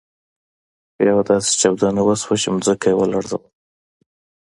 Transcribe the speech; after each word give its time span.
بیا 0.95 1.07
یوه 1.11 1.23
داسې 1.29 1.51
چاودنه 1.61 2.01
وشول 2.03 2.37
چې 2.43 2.49
ځمکه 2.67 2.87
يې 2.91 2.95
ولړزول. 2.97 3.43